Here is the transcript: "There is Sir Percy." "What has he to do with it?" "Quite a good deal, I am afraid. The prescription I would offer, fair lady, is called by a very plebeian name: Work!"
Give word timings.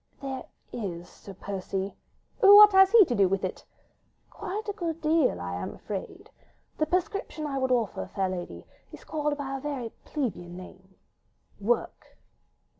"There 0.19 0.45
is 0.71 1.07
Sir 1.07 1.35
Percy." 1.35 1.93
"What 2.39 2.71
has 2.71 2.89
he 2.91 3.05
to 3.05 3.13
do 3.13 3.27
with 3.29 3.45
it?" 3.45 3.63
"Quite 4.31 4.67
a 4.67 4.73
good 4.73 4.99
deal, 4.99 5.39
I 5.39 5.53
am 5.53 5.75
afraid. 5.75 6.31
The 6.79 6.87
prescription 6.87 7.45
I 7.45 7.59
would 7.59 7.69
offer, 7.71 8.07
fair 8.15 8.29
lady, 8.29 8.65
is 8.91 9.03
called 9.03 9.37
by 9.37 9.55
a 9.57 9.61
very 9.61 9.91
plebeian 10.05 10.57
name: 10.57 10.95
Work!" 11.59 12.17